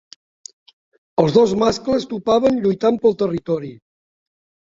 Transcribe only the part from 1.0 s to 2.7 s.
Els dos mascles topaven